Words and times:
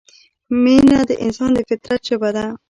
مینه 0.63 0.99
د 1.09 1.11
انسان 1.25 1.49
د 1.53 1.57
فطرت 1.69 2.01
ژبه 2.09 2.29
ده. 2.35 2.45